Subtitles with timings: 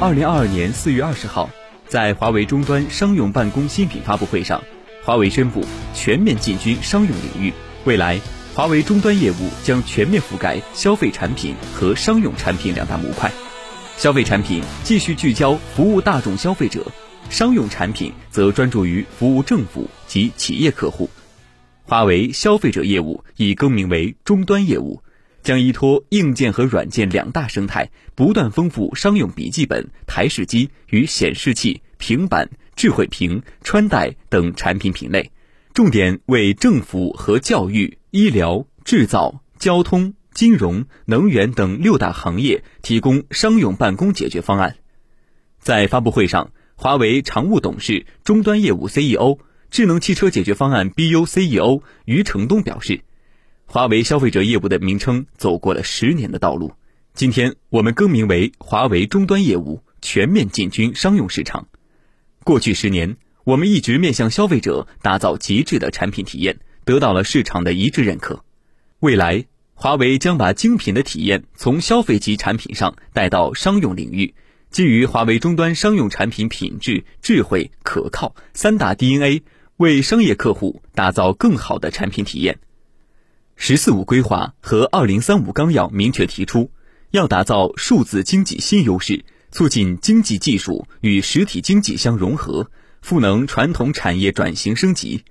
[0.00, 1.50] 二零二二年四月二十号，
[1.86, 4.62] 在华为终端商用办公新品发布会上，
[5.04, 5.62] 华为宣布
[5.94, 7.52] 全面进军商用领域。
[7.84, 8.18] 未来，
[8.54, 13.30] 华为终端业务将全面覆盖消费产品和商用产品两大模块。
[13.98, 16.86] 消费产品继续聚焦服务大众消费者，
[17.28, 21.10] 商用产品则专注于服务政府及企业客户。
[21.84, 25.02] 华为消费者业务已更名为终端业务。
[25.42, 35.30] 将依托硬件和软件两大生态，不断丰富商用笔记本、台式机与显示器、平板、智慧屏、穿戴等产品品类，
[35.72, 44.76] 重点为政府和教育、医疗、制造、交通、金融、能源等六大行业提供商用办公解决方案。
[45.58, 49.38] 在发布会上，华为常务董事、终端业务 CEO、
[49.70, 53.00] 智能汽车解决方案 BU CEO 余承东表示。
[53.72, 56.72] 华为消费者业务的名称走过了十年的道路，
[57.14, 61.68] 今天我们更名为华为终端业务，全面进军商用市场。
[62.42, 68.44] 过去十年，我们一直面向消费者打造极致的产品体验，得到了市场的一致认可。
[68.98, 74.34] 未来，华为将把精品的体验从消费级产品上带到商用领域，
[74.72, 79.44] 基于华为终端商用产品品质、智慧、可靠三大 DNA，
[79.76, 82.58] 为商业客户打造更好的产品体验。
[83.62, 86.70] “十四五”规划和“二零三五”纲要明确提出，
[87.10, 89.22] 要打造数字经济新优势，
[89.52, 92.70] 促进经济技术与实体经济相融合，
[93.02, 95.24] 赋能传统产业转型升级。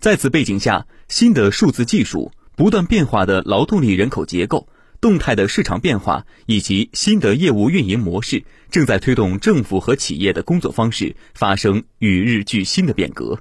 [0.00, 4.66] 在此背景下，新的数字技术、不断变化的劳动力人口结构、
[5.00, 13.38] 动态的市场变化以及新的业务运营模式，正在推动政府和企业的工作方式发生与日俱新的变革。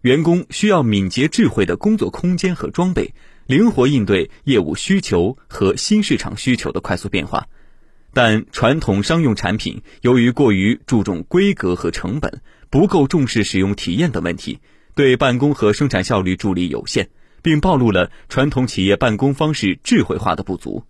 [0.00, 3.14] 员工需要敏捷智慧的工作空间和装备。
[3.52, 7.48] 灵活应对业务需求和新市场需求的快速变化，
[8.14, 14.60] 但传统商用产品由于过于注重规格和成本，不够重视使用体验等问题，
[14.94, 17.10] 对办公和生产效率助力有限，
[17.42, 20.84] 并暴露了传统企业办公方式智慧化的不足。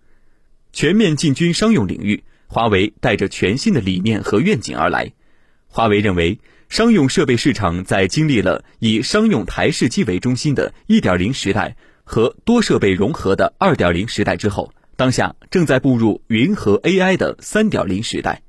[0.71, 5.11] 全面进军商用领域，华为带着全新的理念和愿景而来。
[5.67, 6.39] 华为认为，
[6.69, 11.75] 商用设备市场在经历了以商用台式机为中心的一点零时代。
[12.03, 18.43] 和多设备融合的二点零时代之后，当下正在步入云和 AI 的三点零时代。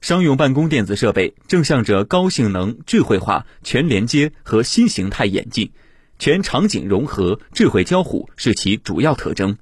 [0.00, 5.72] 商用办公电子设备正向着高性能、智慧化、全连接和新形态演进，
[6.20, 9.58] 全场景融合、智慧交互是其主要特征。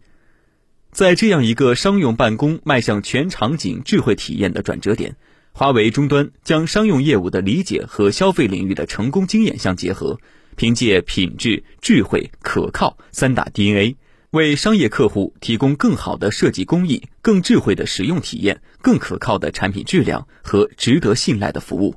[0.93, 5.17] 在这样一个商用办公迈向全场景智慧体验的转折点，
[5.53, 10.19] 华为终端将商用业务的理解和消费领域的成功经验相结合。
[10.57, 13.97] 凭借品质、智慧、可靠三大 DNA，
[14.31, 21.95] 为商业客户提供更好的设计工艺、更智慧的使用体验、更可靠的产品质量和值得信赖的服务。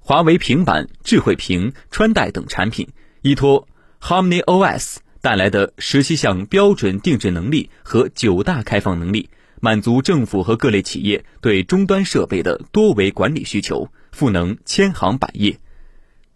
[0.00, 2.88] 华为平板、智慧屏、穿戴等产品，
[3.22, 3.68] 依托
[4.00, 9.30] Harmony OS 带来的十七项标准定制能力和九大开放能力，
[9.60, 15.56] 满足政府和各类企业对终端设备的多维管理需求，赋能千行百业。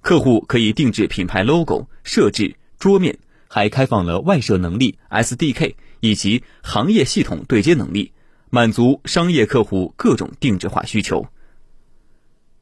[0.06, 3.18] 客户可以定制品牌 logo、设置桌面，
[3.48, 8.12] 还开放了外设能力 SDK 以及行业系统对接能力，
[8.48, 11.26] 满足商业客户各种定制化需求。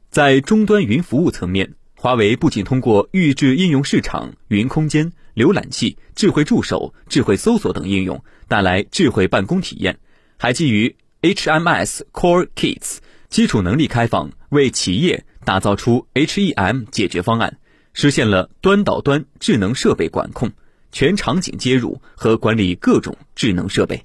[0.09, 9.99] 在终端云服务层面，华为不仅通过预制应用市场、云空间、浏览器、智慧助手、智慧搜索等应用，带来智慧办公体验，
[10.37, 12.97] 还基于 HMS Core Kits
[13.29, 15.23] 基础能力开放，为企业。
[15.45, 17.57] 打造出 HEM 解决方案，
[17.93, 20.51] 实现了端到端智能设备管控、
[20.91, 24.03] 全场景接入和管理各种智能设备。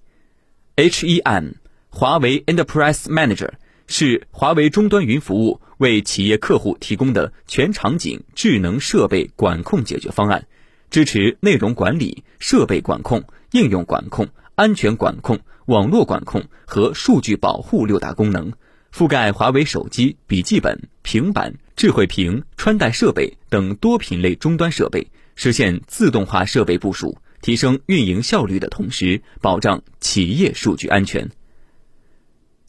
[0.76, 1.54] HEM
[1.88, 3.50] 华为 Enterprise Manager
[3.88, 10.46] 是华为终端云服务为企业客户提供的全场景智能设备管控解决方案，
[10.90, 18.52] 支持内容管理、设备管控、应用管控、安全管控、网络管控和数据保护六大功能。
[18.92, 31.30] 覆盖华为手机、笔记本、平板、智慧屏、穿戴设备等多品类终端设备，实现自动化设备部署，提升运营效率的同时，保障企业数据安全。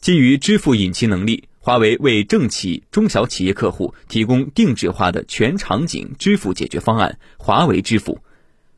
[0.00, 8.20] 基于支付引擎能力，华为为政企、中小企业客户提供定制化的全场景支付解决方案——华为支付。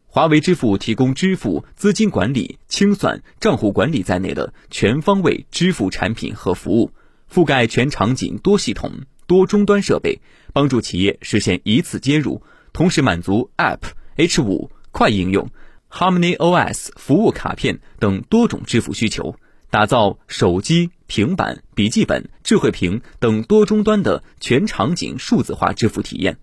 [0.06, 6.90] 华为支付提供支付、资金管理、清算、账户管理在内的全方位支付产品和服务。
[7.34, 8.92] 覆盖全场景、多系统、
[9.26, 10.20] 多终端设备，
[10.52, 12.40] 帮助企业实现一次接入，
[12.72, 13.80] 同时满足 App、
[14.14, 15.50] H 五快应用、
[15.90, 19.34] Harmony OS 服务卡片等多种支付需求，
[19.68, 26.38] 打造手机、平板、笔记本、智慧屏等多终端的全场景数字化支付体验。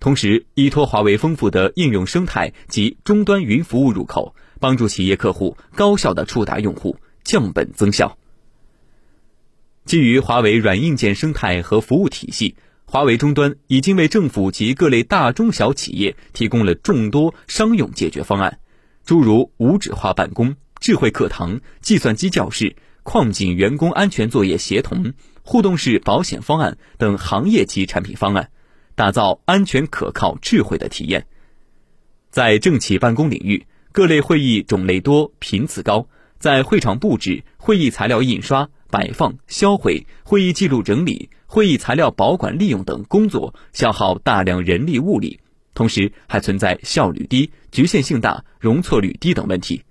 [0.00, 8.18] 同时，依托华为丰富的应用生态及终端云服务入口，帮助企业客户高效的触达用户，降本增效。
[9.84, 18.58] 基于华为软硬件生态和服务体系，华为终端已经为政府及各类大中小企业提供了众多商用解决方案，
[19.04, 25.12] 诸如无纸化办公、智慧课堂、计算机教室、矿井员工安全作业协同、
[25.42, 28.50] 互动式保险方案等行业级产品方案。
[28.94, 31.26] 打造安全可靠、智慧的体验。
[32.28, 36.08] 在政企办公领域，各类会议种类多、频次高，
[36.38, 45.40] 在会场布置、会议材料印刷、摆放、销毁、会议记录整理、会议材料保管利用等工作消耗大量人力物力，
[45.72, 49.82] 同时还存在效率低、局限性大、容错率低等问题。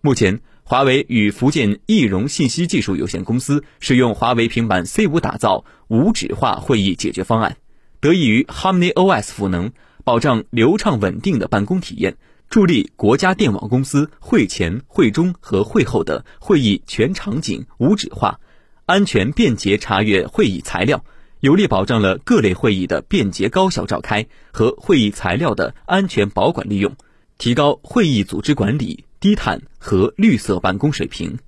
[0.00, 7.56] 目前，华为与福建易融信息技术有限公司使用华为平板 C 五打造无纸化会议解决方案。
[8.00, 9.72] 得益于 Harmony OS 赋能，
[10.04, 12.16] 保障流畅稳定的办公体验，
[12.48, 18.40] 助力国家电网公司会前、会中和会后的会议全场景无纸化，
[18.86, 21.04] 安全便捷查阅会议材料，
[21.40, 26.96] 有力保障了各类会议的便捷高效召开和会议材料的安全保管利用，
[27.36, 31.38] 提高会议组织管理低碳和绿色办公水平。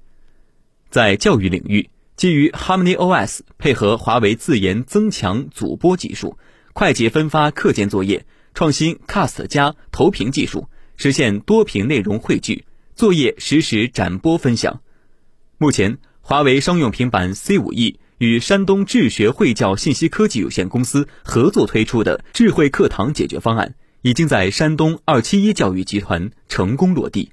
[0.91, 1.91] 在教育领域。
[2.17, 6.37] 基于 Harmony OS 配合华为自研增强组播技术，
[6.75, 10.69] 快捷分发课件作业，创新 Cast 加投屏技术，
[11.03, 14.83] 实现多屏内容汇聚，作业实时展播分享。
[15.57, 27.33] 目前，华为商用平板 C5E 与山东智学会教信息科技有限公司合作推出的智慧课堂解决方案，已经在山东二七一教育集团成功落地。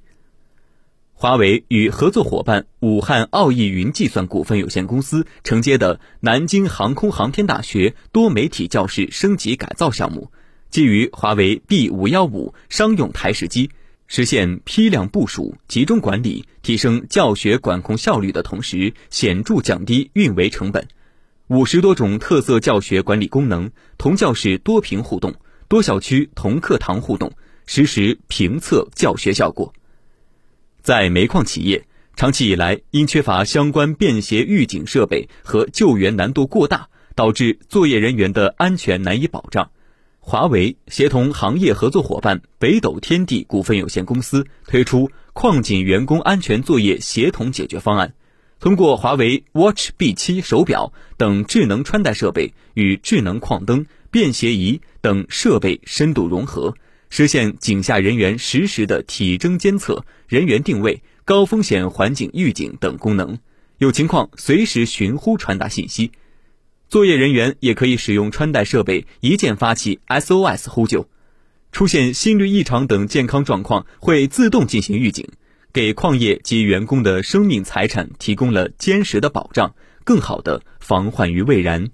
[1.11, 10.31] 华为与合作伙伴武汉奥义云计算股份有限公司承接的南京航空航天大学多媒体教室升级改造项目，
[10.69, 13.69] 基于华为 B 五幺五商用台式机，
[14.07, 20.87] 实现批量部署、集中管理，提升教学管控效率的同时，显著降低运维成本。
[21.47, 25.33] 五十多种特色教学管理功能，同教室多屏互动，
[25.69, 27.31] 多校区同课堂互动，
[27.65, 29.73] 实时评测教学效果。
[30.81, 31.85] 在煤矿企业，
[32.17, 39.71] 长期以来因缺乏相关便携预警设备和救援难度过大，导致作业人员的安全难以保障。
[40.29, 48.13] 华为协同行业合作伙伴北斗天地股份有限公司推出矿井员工安全作业协同解决方案，
[48.59, 56.75] 通过华为 Watch B7 手表等智能穿戴设备与智能矿灯、便携仪等设备深度融合。
[57.09, 63.39] 实现井下人员实时的体征监测、人员定位、高风险环境预警等功能，
[63.77, 66.11] 有情况随时寻呼传达信息。
[66.89, 71.09] 作业人员也可以使用穿戴设备一键发起 SOS 呼救，
[71.71, 75.27] 出现心率异常等健康状况会自动进行预警，
[75.73, 79.75] 给矿业及员工的生命财产提供了坚实的保障，
[80.05, 81.89] 更好的防患于未然。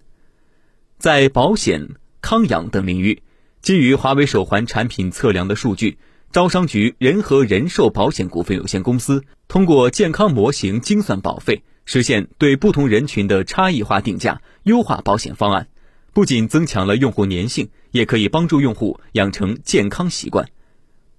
[1.00, 1.90] 在保险、
[2.22, 3.24] 康养等领域。
[3.64, 5.98] 基于华为手环产品测量的数据，
[6.34, 15.68] 招商局仁和人寿保险股份有限公司通过健康模型精算保费，实现对不同人群的差异化定价，优化保险方案。
[16.14, 20.48] 不仅增强了用户粘性，也可以帮助用户养成健康习惯。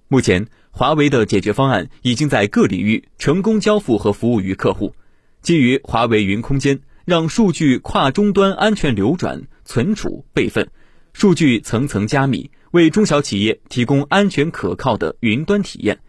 [0.07, 4.93] 目前，华为的解决方案已经在各领域成功交付和服务于客户。
[5.41, 10.69] 基于华为云空间，让数据跨终端安全流转、存储、备份。
[11.11, 15.99] 数据层层加密，为中小企业提供安全可靠的云端体验。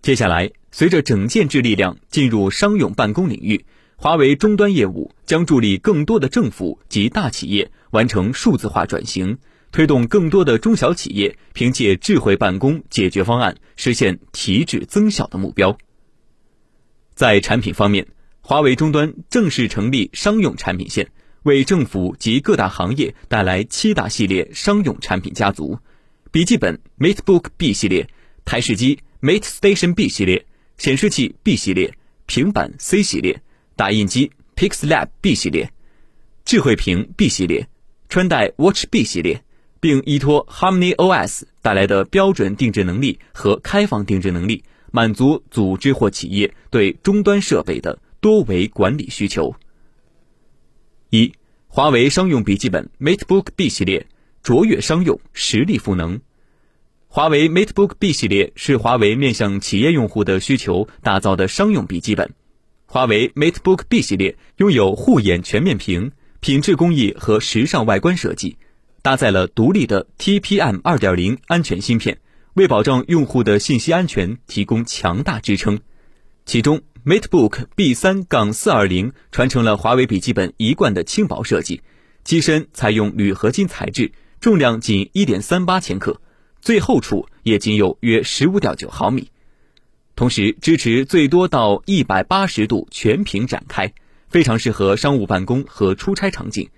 [0.00, 3.64] 接下来，随着整建制力量进入商用办公领域，
[4.00, 9.38] 华为终端业务将助力更多的政府及大企业完成数字化转型，
[9.72, 15.76] 推动更多的中小企业凭借智慧办公解决方案实现提质增效的目标。
[17.16, 18.06] 在产品方面，
[18.40, 21.10] 华为终端正式成立商用产品线。
[21.42, 25.78] 为政府及各大行业带来七大系列商用产品家族：
[26.30, 28.08] 笔记本 MateBook B 系列、
[28.44, 31.94] 台式机 MateStation B 系列、显示器 B 系列、
[32.26, 33.40] 平板 C 系列、
[33.78, 35.70] 打印机 PixLab B 系列、
[36.44, 37.68] 智慧屏 B 系列、
[38.08, 39.40] 穿戴 Watch B 系列，
[39.78, 49.54] 并依托 Harmony OS 带来的标准定制能力和开放定制能力，满足组织或企业对终端设备的多维管理需求。
[51.10, 51.32] 一
[51.68, 54.04] 华为商用笔记本 MateBook B 系列
[54.42, 56.20] 卓越商用，实力赋能。
[57.06, 62.34] 华为 MateBook B 系列是华为面向企业用户的需求打造的商用笔记本。
[62.90, 68.56] 华为 MateBook B 系列拥有护眼全面屏、品质工艺和时尚外观设计，
[69.02, 72.18] 搭载了独立的 TPM 2.0安全芯片，
[72.54, 75.80] 为保障用户的信息安全提供强大支撑。
[76.46, 81.82] 其中，MateBook B3-420 传承了华为笔记本一贯的轻薄设计，
[82.24, 86.22] 机身采用铝合金材质，重量仅1.38千克，
[86.62, 89.28] 最厚处也仅有约15.9毫米。
[90.18, 93.92] 同时支持最多到一百八十度全屏展开，
[94.28, 96.70] 非常适合商务办公和出差场景。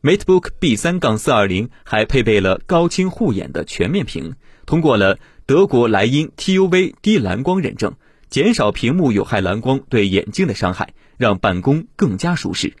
[0.00, 4.34] MateBook B3-420 还配备了高清护眼的全面屏，
[4.64, 7.96] 通过了德国莱茵 TUV 低蓝光认证，
[8.30, 12.72] 减少屏幕有害蓝光对眼睛的伤害，让办公更加舒适。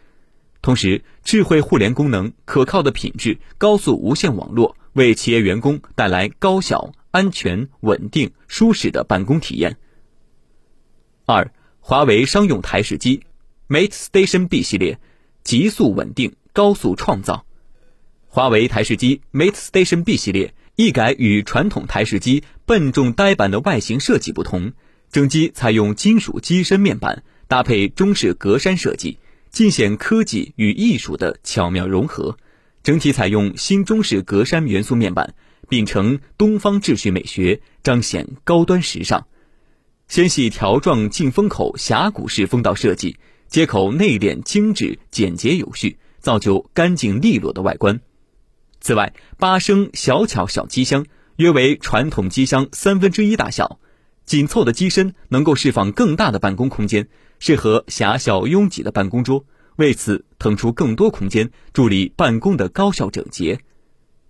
[0.62, 9.76] 同时，智慧互联功能、可靠的品质、高速无线网络，为企业员工带来高效、安全、稳定、舒适的办公体验。
[11.30, 13.22] 二，华为商用台式机
[13.68, 14.98] Mate Station B 系列，
[15.44, 17.46] 极速稳定，高速创造。
[18.26, 24.72] 华为台式机 Mate Station B 系列一改与传统台式机笨重呆板的外形设计不同，
[25.12, 29.18] 整机采用金属机身面板，搭配中式格栅设计，
[29.50, 32.36] 尽显科技与艺术的巧妙融合。
[32.82, 35.34] 整体采用新中式格栅元素面板，
[35.68, 39.28] 秉承东方秩序美学，彰显高端时尚。
[40.10, 48.00] 纤细条状进风口峡谷式风道设计，接口内敛精致、简洁有序，造就干净利落的外观。
[48.80, 53.78] 此外，八升小巧小机箱约为传统机箱三分之一大小，
[54.24, 57.06] 紧凑的机身能够释放更大的办公空间，
[57.38, 59.44] 适合狭小拥挤的办公桌。
[59.76, 63.60] 为此腾出更多空间，助力办公的高效整洁。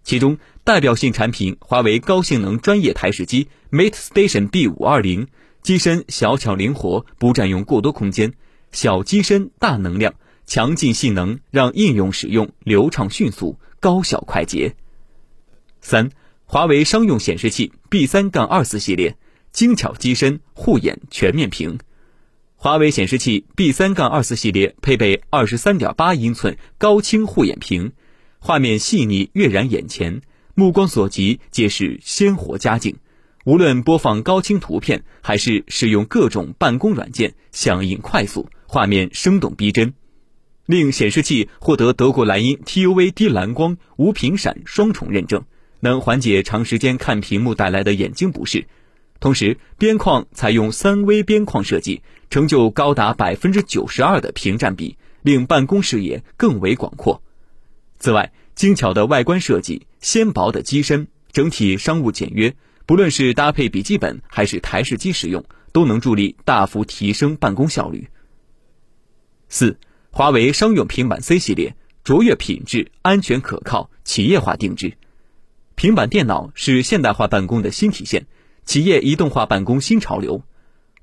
[0.04, 5.28] 其中代表性产品，华为高性能专业台式机 Mate Station B 五二零。
[5.62, 8.32] 机身小巧灵活，不占用过多空间，
[8.72, 10.14] 小机身大能量，
[10.46, 14.74] 强劲性能让应用使用流畅迅速、高效快捷。
[15.80, 16.10] 三，
[16.44, 19.16] 华为商用显示器 B 三杠二四系列，
[19.52, 21.78] 精巧机身，护眼全面屏。
[22.56, 27.92] 华为显示器 B 三杠二四系列配备二十三点八英寸高清护眼屏，
[28.38, 30.22] 画面细腻跃然眼前，
[30.54, 32.96] 目光所及皆是鲜活佳境。
[33.44, 39.94] 无论播放高清图片，还是使用各种办公软件，响应快速，画面生动逼真，
[40.66, 45.44] 令显示器获得德国莱茵 TUV 低蓝光无频闪双重认证，
[45.80, 48.66] 能缓解长时间看屏幕带来的眼睛不适。
[49.20, 57.22] 同时，边框采用三微边框设计，成就高达百分之九十二的屏占比，令办公视野更为广阔。
[57.98, 62.54] 此外，精巧的外观设计，纤薄的机身，整体商务简约。
[62.86, 68.08] 不论是搭配笔记本还是台式机使用，都能助力大幅提升办公效率。
[69.48, 69.78] 四，
[70.10, 74.94] 华为商用平板 C 系列，卓越品质，安全可靠，企业化定制。
[75.76, 78.26] 平板电脑是现代化办公的新体现，
[78.64, 80.42] 企业移动化办公新潮流。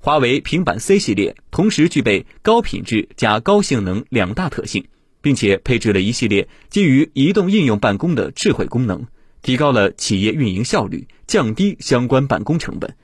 [0.00, 4.86] 华为平板 C 系列同时具备高品质加高性能两大特性，
[5.20, 9.06] 并且配置了一系列基于移动应用办公的智慧功能。
[9.42, 12.96] 提高了企业运营效率，降低相关办公成本。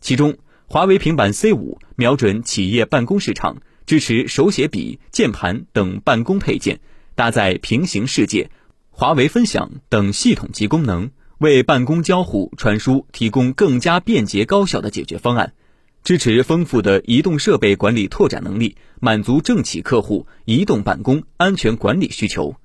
[0.00, 0.36] 其中，
[0.66, 6.80] 华为平板 C 五瞄准企业办公市场，支持手写笔、键盘等办公配件，
[7.14, 8.50] 搭载平行世界、
[8.90, 15.52] 华为分享等系统级功能，为办公交互传输提供更加便捷高效的解决方案。
[16.02, 22.56] 支持丰富的移动设备管理拓展能力，满足政企客户移动办公安全管理需求。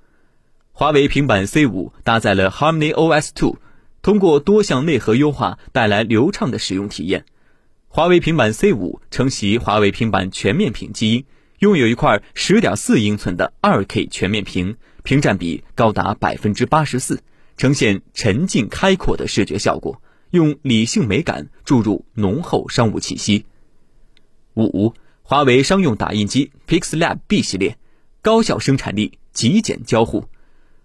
[0.79, 3.57] 华为平板 C 五搭载了 Harmony OS 2，
[4.01, 7.25] 通过多项内核优化带来流畅的使用体验。
[7.89, 11.25] 华为平板 C 五承袭华为平板全面屏基因，
[11.59, 17.21] 拥有一块10.4英寸的 2K 全面屏，屏占比高达百分之八十四，
[17.57, 23.45] 呈现沉静开阔的视觉效果，用理性美感注入浓厚商务气息。
[24.55, 24.93] 五，
[25.23, 27.77] 华为商用打印机 PixLab B 系列，
[28.21, 30.23] 高效生产力，极简交互。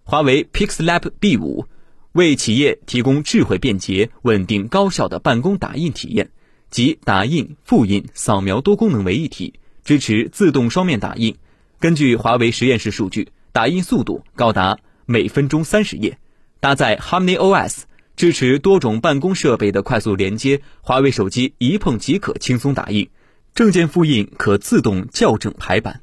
[0.06, 1.64] 华为 PixLab B 五
[2.12, 6.30] 为企业提供智慧、便捷、稳定、高效的办公打印体验，
[6.70, 11.34] 集打印、复印、扫描多功能为一体，支持自动双面打印。
[11.80, 16.18] 根据华为实验室数据，打印速度高达每分钟三十页。
[16.60, 17.84] 搭载 Harmony OS，
[18.14, 23.08] 支持多种办公设备的快速连接，华为手机一碰即可轻松打印，
[23.54, 26.02] 证件复印可自动校正排版。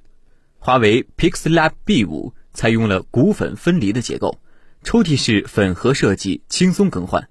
[0.57, 2.33] 华为 PixLab B 五。
[2.53, 4.39] 采用了骨粉分离的结构，
[4.83, 7.29] 抽屉式粉盒设计，轻松更换。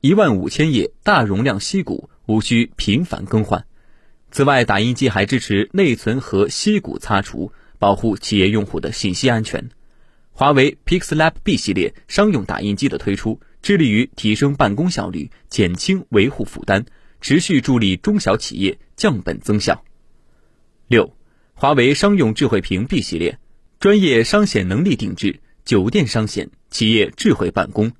[0.00, 3.66] 一万五千页大容量锡骨，无需频繁更换。
[4.30, 9.70] 此外，打印机还支持内存和硒鼓擦除，保护企业用户的信息安全。
[10.30, 16.86] 华为 Pixelab B 系列商用打印机的推出，致力于提升办公效率，减轻维护负担，
[17.20, 19.84] 持续助力中小企业降本增效。
[20.86, 21.14] 六，
[21.52, 23.38] 华为商用智慧屏 B 系列，
[23.80, 27.92] 专业商显能力定制，酒店商显，企业智慧办公。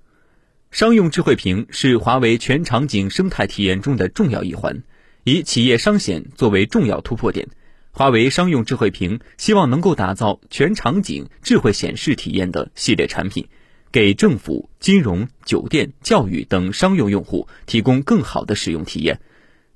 [0.71, 4.83] 商用智慧屏是华为全场景生态体验中的重要一环。
[5.25, 7.49] 以企业商显作为重要突破点，
[7.93, 13.49] 华为商用智慧屏希望能够打造全场景智慧显示体验的系列产品，
[13.91, 19.19] 给政府、金融、酒店、教育等商用用户提供更好的使用体验。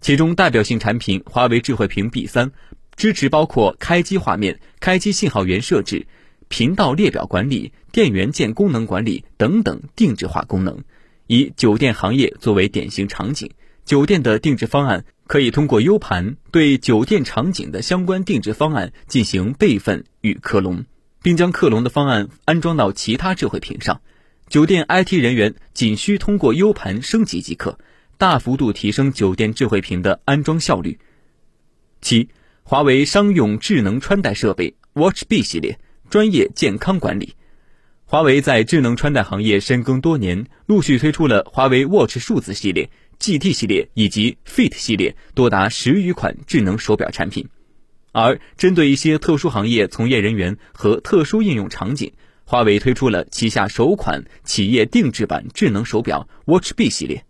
[0.02, 2.52] 其中代表性产品华为智慧屏 B 三，
[2.96, 6.06] 支持包括开机画面、开机信号源设置、
[6.48, 10.78] 频道列表管理、电源键功能管理等等定制化功能，
[11.26, 13.50] 以酒店行业作为典型场景，
[13.84, 15.04] 酒店的定制方案。
[15.26, 20.84] 可以通过 U 盘对酒店场景的相关定制方案进行备份与克隆，
[21.22, 24.02] 并将克隆的方案安装到其他智慧屏上。
[24.50, 27.78] 酒店 IT 人员仅需通过 U 盘升级即可，
[28.18, 30.98] 大幅度提升酒店智慧屏的安装效率。
[32.02, 32.28] 七，
[32.66, 35.78] 华为商用智能穿戴设备 Watch B 系列
[36.08, 37.34] 专业健康管理。
[38.06, 42.88] 华为在智能穿戴行业深耕多年，陆续推出了华为 Watch 数字系列。
[43.18, 47.46] GT 系列以及 Fit 系列多达十余款智能手表产品，
[48.12, 52.12] 而针对一些特殊行业从业人员和特殊应用场景，
[52.44, 57.24] 华为推出了旗下首款企业定制版智能手表 Watch B 系列，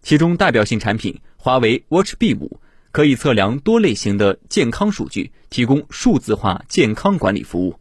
[0.00, 2.60] 其中代表性产品华为 Watch B 五
[2.96, 7.78] 可以测量多类型的健康数据，提供数字化健康管理服务。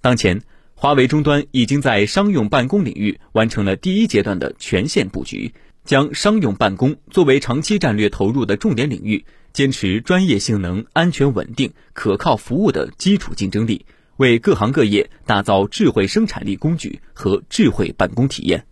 [0.00, 0.42] 当前，
[0.74, 5.54] 华为终端已经在商用办公领域完成了第一阶段的全线布局。
[5.84, 18.64] 将商用办公作为长期战略投入的重点领域，坚持专业性能、安全稳定、可靠服务的基础竞争力，为各行各业打造智慧生产力工具和智慧办公体验。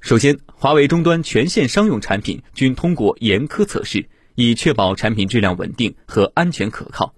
[0.00, 7.14] 首先，华为终端全线商用产品均通过严苛测试，以确保产品质量稳定和安全可靠。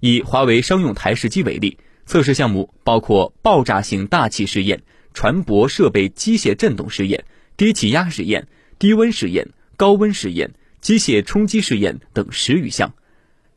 [0.00, 4.82] 以华为商用台式机为例，测试项目包括爆炸性大气试验、
[5.14, 7.24] 船舶设备机械振动试验。
[7.56, 8.48] 低气压试验、
[8.78, 9.48] 低温试验、
[9.78, 10.52] 高温试验、
[10.82, 12.92] 机械冲击试验等十余项。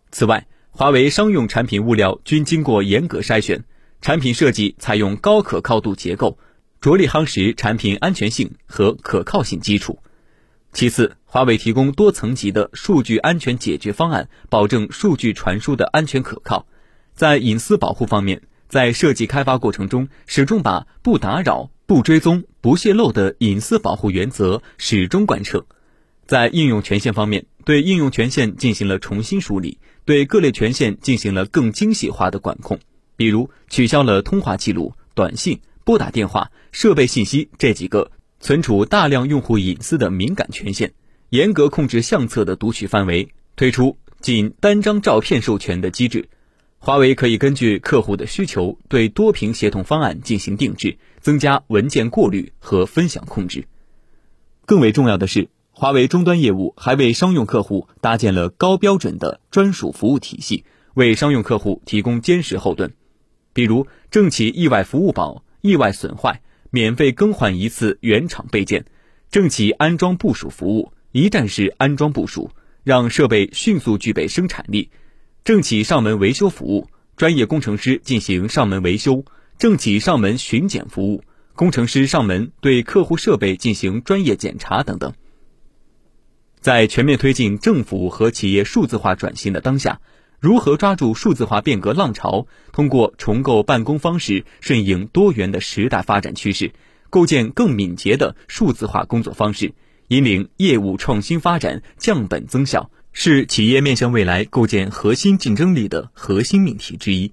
[0.09, 3.65] 此外，华为商用产品物料均经过严格筛选，
[4.01, 6.39] 产品设计采用高可靠度结构，
[6.79, 9.99] 着力夯实产品安全性和可靠性基础。
[10.71, 16.65] 其次，华为提供多层级的数据安全解决方案，保证数据传输的安全可靠。
[17.13, 21.69] 在隐私保护方面，在设计开发过程中，始终把不打扰。
[21.85, 25.65] 不追踪、不泄露的隐私保护原则始终贯彻。
[26.25, 32.79] 在应用权限方面，对应用权限进行了重新梳理，对各类权限进行了更精细化的管控。
[33.15, 40.93] 比如，取消了通话记录、短信、拨打电话、设备信息这几个存储大量用户隐私的敏感权限，
[41.29, 46.27] 严格控制相册的读取范围，推出仅单张照片授权的机制。
[46.79, 53.67] 华为可以根据客户的需求，对多屏协同方案进行定制，增加文件过滤和分享控制。
[54.65, 60.63] 更为重要的是，华为终端业务还为商用客户搭建了高标准的专属服务体系，
[60.95, 62.93] 为商用客户提供坚实后盾。
[63.53, 68.85] 比如，政企意外服务保、意外损坏免费更换一次原厂备件，
[69.29, 72.51] 政企安装部署服务一站式安装部署，
[72.83, 74.89] 让设备迅速具备生产力。
[75.43, 79.23] 政企上门维修服务，专业工程师进行上门维修；
[79.57, 81.23] 政企上门巡检服务，
[81.55, 85.13] 工程师上门对客户设备进行专业检查等等。
[86.59, 90.01] 在全面推进政府和企业数字化转型的当下，
[90.39, 96.71] 如何抓住数字化变革浪潮，通过重构办公方式，顺应多元的时代发展趋势，
[97.09, 99.73] 构建更敏捷的数字化工作方式，
[100.09, 102.89] 引领业务创新发展，降本增效？
[103.13, 107.31] 是企业面向未来构建核心竞争力的核心命题之一。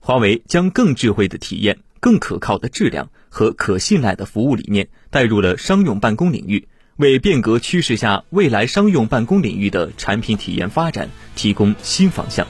[0.00, 12.44] 华为将更智慧的体验、更可靠的质量和可信赖的服务理念带入了商用办公领域，为变革趋势下未来商用办公领域的产品体验发展提供新方向。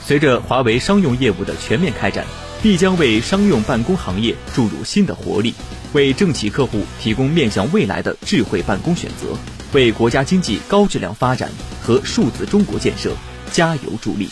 [0.00, 2.24] 随着华为商用业务的全面开展，
[2.62, 5.54] 必将为商用办公行业注入新的活力，
[5.92, 9.36] 为政企客户提供面向未来的智慧办公选择。
[9.72, 11.50] 为国家经济高质量发展
[11.82, 13.12] 和数字中国建设
[13.52, 14.28] 加油助力。